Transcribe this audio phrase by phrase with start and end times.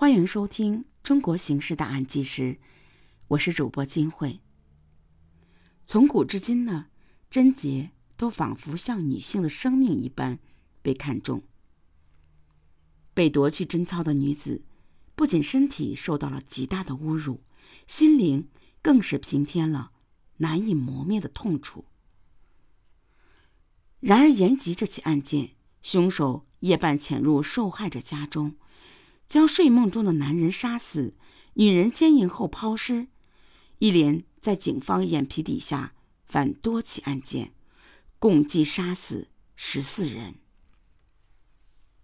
[0.00, 2.42] 欢迎收听《中国刑事档案纪实》，
[3.26, 4.38] 我是主播金慧。
[5.84, 6.86] 从古至今呢，
[7.28, 10.38] 贞洁都仿佛像女性的生命一般
[10.82, 11.42] 被看重。
[13.12, 14.62] 被夺去贞操的女子，
[15.16, 17.40] 不仅身体受到了极大的侮辱，
[17.88, 18.48] 心灵
[18.80, 19.90] 更是平添了
[20.36, 21.86] 难以磨灭的痛楚。
[23.98, 28.54] 然而，延吉这起案件，凶手夜半潜入受害者家中。
[29.28, 31.14] 将睡梦中的男人杀死，
[31.54, 33.08] 女人奸淫后抛尸，
[33.78, 35.92] 一连在警方眼皮底下
[36.24, 37.52] 犯多起案件，
[38.18, 40.36] 共计杀死十四人。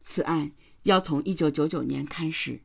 [0.00, 0.52] 此案
[0.84, 2.62] 要从一九九九年开始，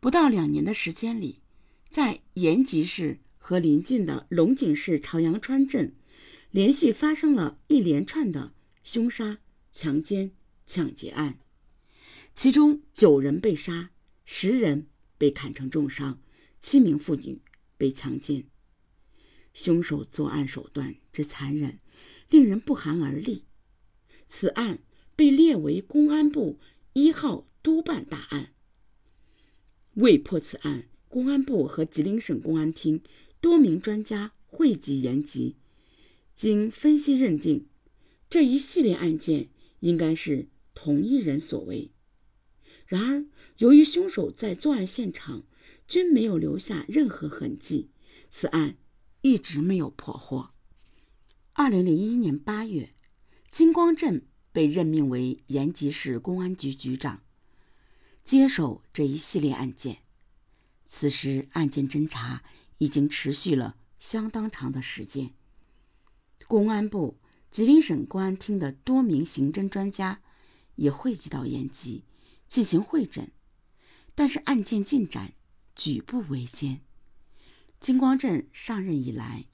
[0.00, 1.40] 不到两年的时间里，
[1.88, 5.96] 在延吉市和邻近的龙井市朝阳川镇，
[6.50, 9.38] 连续发生了一连串的凶杀、
[9.72, 10.32] 强奸、
[10.66, 11.38] 抢劫案。
[12.34, 13.90] 其中九人被杀，
[14.24, 16.20] 十人被砍成重伤，
[16.60, 17.40] 七名妇女
[17.78, 18.44] 被强奸。
[19.54, 21.78] 凶手作案手段之残忍，
[22.28, 23.44] 令人不寒而栗。
[24.26, 24.80] 此案
[25.14, 26.58] 被列为公安部
[26.92, 28.52] 一号督办大案。
[29.94, 33.00] 为破此案，公安部和吉林省公安厅
[33.40, 35.54] 多名专家汇集研集，
[36.34, 37.68] 经分析认定，
[38.28, 41.92] 这一系列案件应该是同一人所为。
[42.86, 43.24] 然而，
[43.58, 45.44] 由于凶手在作案现场
[45.88, 47.90] 均没有留下任何痕迹，
[48.28, 48.76] 此案
[49.22, 50.50] 一直没有破获。
[51.54, 52.94] 二零零一年八月，
[53.50, 57.22] 金光镇被任命为延吉市公安局局长，
[58.22, 59.98] 接手这一系列案件。
[60.86, 62.42] 此时，案件侦查
[62.78, 65.32] 已经持续了相当长的时间。
[66.46, 67.18] 公安部、
[67.50, 70.20] 吉林省公安厅的多名刑侦专家
[70.76, 72.04] 也汇集到延吉。
[72.48, 73.32] 进行会诊，
[74.14, 75.34] 但是案件进展
[75.74, 76.82] 举步维艰。
[77.80, 79.46] 金光镇上任以来，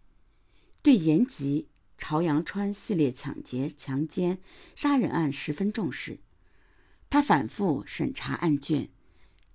[0.83, 1.69] 对延吉、
[1.99, 4.39] 朝阳川系列抢劫、强奸、
[4.77, 6.21] 杀人案十分重视。
[7.09, 8.91] 他反复审查案卷，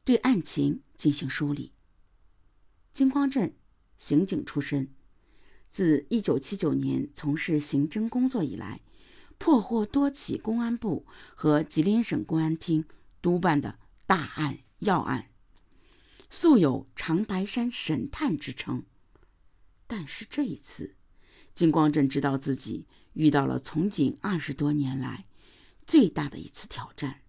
[0.03, 1.72] 对案情进行梳理。
[2.91, 3.56] 金光镇
[3.97, 4.94] 刑警出身，
[5.69, 8.81] 自1979年从事刑侦工作以来，
[9.38, 12.84] 破获多起公安部和吉林省公安厅。
[13.25, 15.31] 督办的大案要案，
[16.30, 18.86] 素有“长白山神探”之称。
[19.88, 20.96] 但是这一次，
[21.56, 25.25] 金光镇知道自己遇到了从警二十多年来
[25.88, 27.24] 最大的一次挑战。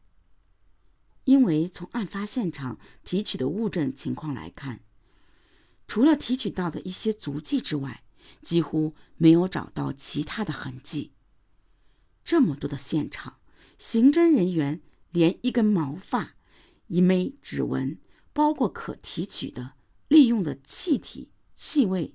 [1.24, 4.84] 因为从案发现场提取的物证情况来看，
[5.88, 8.04] 除了提取到的一些足迹之外，
[8.42, 11.14] 几乎没有找到其他的痕迹。
[12.22, 13.38] 这么多的现场，
[13.78, 14.82] 刑侦人员。
[15.10, 16.36] 连一根毛发、
[16.88, 17.98] 一枚指纹，
[18.32, 19.74] 包括可提取的、
[20.08, 22.14] 利用的气体、气味，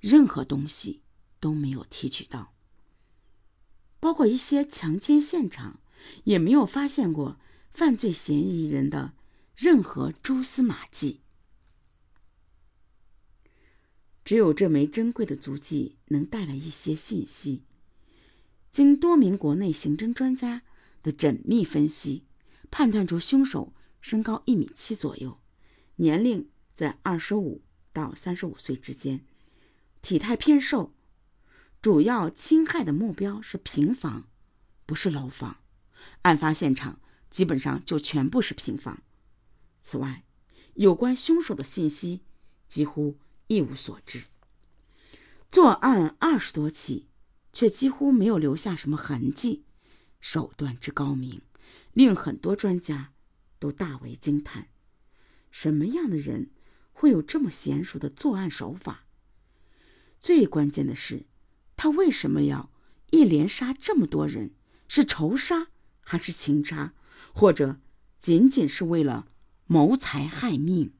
[0.00, 1.02] 任何东西
[1.38, 2.52] 都没有提取到。
[4.00, 5.80] 包括一些强奸现场，
[6.24, 7.38] 也没有发现过
[7.72, 9.14] 犯罪嫌疑人的
[9.54, 11.20] 任何蛛丝马迹。
[14.24, 17.64] 只有这枚珍贵的足迹能带来一些信息。
[18.70, 20.62] 经多名国内刑侦专家。
[21.04, 22.24] 的缜密分析，
[22.70, 25.38] 判断出凶手身高一米七左右，
[25.96, 29.24] 年龄在二十五到三十五岁之间，
[30.00, 30.94] 体态偏瘦，
[31.82, 34.26] 主要侵害的目标是平房，
[34.86, 35.58] 不是楼房。
[36.22, 37.00] 案发现场
[37.30, 39.02] 基本上就全部是平房。
[39.80, 40.24] 此外，
[40.74, 42.22] 有关凶手的信息
[42.66, 44.24] 几乎一无所知。
[45.50, 47.08] 作案二十多起，
[47.52, 49.64] 却几乎没有留下什么痕迹。
[50.24, 51.42] 手段之高明，
[51.92, 53.12] 令很多专家
[53.58, 54.68] 都大为惊叹。
[55.50, 56.48] 什么样的人
[56.94, 59.04] 会有这么娴熟的作案手法？
[60.18, 61.26] 最关键的是，
[61.76, 62.72] 他为什么要
[63.10, 64.54] 一连杀这么多人？
[64.88, 65.66] 是仇杀
[66.00, 66.94] 还是情杀？
[67.34, 67.78] 或者
[68.18, 69.28] 仅仅是为了
[69.66, 70.94] 谋财害命？